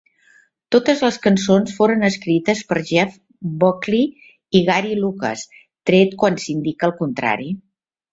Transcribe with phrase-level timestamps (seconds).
[0.75, 3.19] Totes les cançons foren escrites per Jeff
[3.63, 4.07] Buckley
[4.61, 5.45] i Gary Lucas,
[5.91, 7.51] tret quan s'indica el contrari.